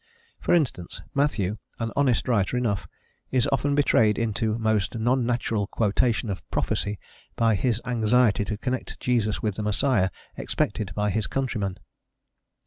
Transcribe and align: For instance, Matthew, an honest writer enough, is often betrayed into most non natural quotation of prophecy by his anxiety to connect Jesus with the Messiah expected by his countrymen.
For 0.39 0.55
instance, 0.55 1.03
Matthew, 1.13 1.59
an 1.77 1.91
honest 1.95 2.27
writer 2.27 2.57
enough, 2.57 2.87
is 3.29 3.47
often 3.51 3.75
betrayed 3.75 4.17
into 4.17 4.57
most 4.57 4.97
non 4.97 5.27
natural 5.27 5.67
quotation 5.67 6.31
of 6.31 6.41
prophecy 6.49 6.97
by 7.35 7.53
his 7.53 7.79
anxiety 7.85 8.43
to 8.45 8.57
connect 8.57 8.99
Jesus 8.99 9.43
with 9.43 9.57
the 9.57 9.61
Messiah 9.61 10.09
expected 10.35 10.91
by 10.95 11.11
his 11.11 11.27
countrymen. 11.27 11.77